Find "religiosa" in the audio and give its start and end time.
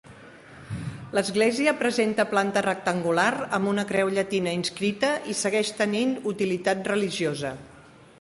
6.95-7.53